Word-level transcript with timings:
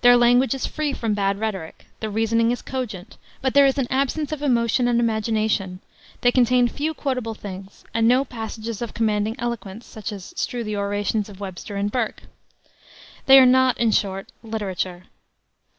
Their 0.00 0.16
language 0.16 0.54
is 0.54 0.64
free 0.64 0.94
from 0.94 1.12
bad 1.12 1.38
rhetoric; 1.38 1.88
the 2.00 2.08
reasoning 2.08 2.50
is 2.52 2.62
cogent, 2.62 3.18
but 3.42 3.52
there 3.52 3.66
is 3.66 3.76
an 3.76 3.86
absence 3.90 4.32
of 4.32 4.40
emotion 4.40 4.88
and 4.88 4.98
imagination; 4.98 5.80
they 6.22 6.32
contain 6.32 6.68
few 6.68 6.94
quotable 6.94 7.34
things, 7.34 7.84
and 7.92 8.08
no 8.08 8.24
passages 8.24 8.80
of 8.80 8.94
commanding 8.94 9.36
eloquence, 9.38 9.84
such 9.84 10.10
as 10.10 10.32
strew 10.36 10.64
the 10.64 10.78
orations 10.78 11.28
of 11.28 11.38
Webster 11.40 11.76
and 11.76 11.92
Burke. 11.92 12.22
They 13.26 13.38
are 13.38 13.44
not, 13.44 13.76
in 13.76 13.90
short, 13.90 14.32
literature. 14.42 15.02